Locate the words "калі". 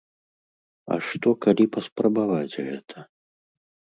1.45-1.65